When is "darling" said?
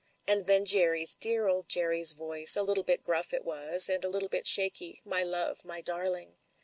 5.79-6.37